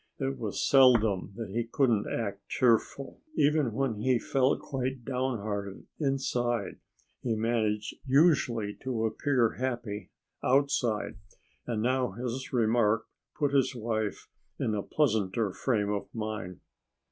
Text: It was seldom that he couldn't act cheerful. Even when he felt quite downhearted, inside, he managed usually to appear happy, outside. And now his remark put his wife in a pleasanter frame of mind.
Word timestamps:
It 0.17 0.39
was 0.39 0.67
seldom 0.67 1.31
that 1.35 1.51
he 1.51 1.63
couldn't 1.63 2.11
act 2.11 2.47
cheerful. 2.49 3.21
Even 3.35 3.71
when 3.71 3.97
he 3.97 4.17
felt 4.17 4.59
quite 4.59 5.05
downhearted, 5.05 5.85
inside, 5.99 6.79
he 7.21 7.35
managed 7.35 7.95
usually 8.07 8.73
to 8.81 9.05
appear 9.05 9.57
happy, 9.59 10.09
outside. 10.43 11.19
And 11.67 11.83
now 11.83 12.13
his 12.13 12.51
remark 12.51 13.05
put 13.37 13.53
his 13.53 13.75
wife 13.75 14.27
in 14.57 14.73
a 14.73 14.81
pleasanter 14.81 15.53
frame 15.53 15.91
of 15.91 16.07
mind. 16.15 16.61